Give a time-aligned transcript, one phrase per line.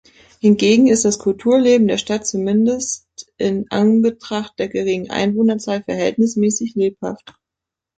[0.39, 7.35] Hingegen ist das Kulturleben der Stadt zumindest in Anbetracht der geringen Einwohnerzahl verhältnismäßig lebhaft.